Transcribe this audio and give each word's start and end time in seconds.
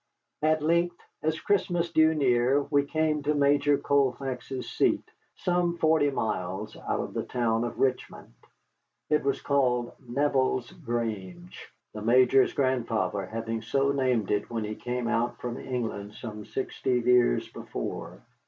At 0.41 0.63
length, 0.63 0.97
as 1.21 1.39
Christmas 1.39 1.91
drew 1.91 2.15
near, 2.15 2.63
we 2.63 2.85
came 2.85 3.21
to 3.21 3.35
Major 3.35 3.77
Colfax's 3.77 4.67
seat, 4.67 5.03
some 5.35 5.77
forty 5.77 6.09
miles 6.09 6.75
out 6.75 7.01
of 7.01 7.13
the 7.13 7.21
town 7.21 7.63
of 7.63 7.79
Richmond. 7.79 8.33
It 9.11 9.23
was 9.23 9.41
called 9.43 9.91
Neville's 9.99 10.71
Grange, 10.71 11.71
the 11.93 12.01
Major's 12.01 12.53
grandfather 12.53 13.27
having 13.27 13.61
so 13.61 13.91
named 13.91 14.31
it 14.31 14.49
when 14.49 14.63
he 14.63 14.73
came 14.73 15.07
out 15.07 15.37
from 15.39 15.59
England 15.59 16.15
some 16.15 16.45
sixty 16.45 16.99
years 16.99 17.47
before. 17.49 18.23